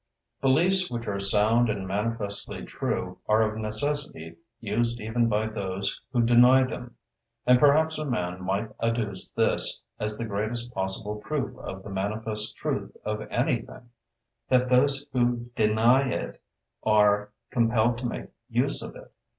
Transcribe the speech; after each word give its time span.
Beliefs 0.41 0.89
which 0.89 1.05
are 1.05 1.19
sound 1.19 1.69
and 1.69 1.87
manifestly 1.87 2.65
true 2.65 3.19
are 3.27 3.43
of 3.43 3.57
necessity 3.59 4.35
used 4.59 4.99
even 4.99 5.29
by 5.29 5.45
those 5.45 6.01
who 6.11 6.23
deny 6.23 6.63
them. 6.63 6.95
And 7.45 7.59
perhaps 7.59 7.99
a 7.99 8.09
man 8.09 8.41
might 8.43 8.71
adduce 8.79 9.29
this 9.35 9.79
as 9.99 10.17
the 10.17 10.25
greatest 10.25 10.73
possible 10.73 11.17
proof 11.17 11.55
of 11.59 11.83
the 11.83 11.91
manifest 11.91 12.55
truth 12.57 12.97
of 13.05 13.21
anything, 13.29 13.91
that 14.49 14.71
those 14.71 15.05
who 15.13 15.45
deny 15.53 16.09
it 16.11 16.41
are 16.81 17.31
compelled 17.51 17.99
to 17.99 18.07
make 18.07 18.31
use 18.49 18.81
of 18.81 18.95
it. 18.95 19.11